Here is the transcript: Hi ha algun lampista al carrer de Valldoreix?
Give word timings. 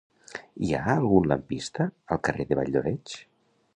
Hi 0.67 0.69
ha 0.77 0.95
algun 1.01 1.29
lampista 1.31 1.87
al 2.17 2.21
carrer 2.29 2.47
de 2.53 2.59
Valldoreix? 2.61 3.19